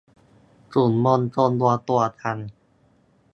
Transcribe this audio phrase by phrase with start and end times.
[0.73, 2.37] กลุ่มมวลชนรวมตัวกัน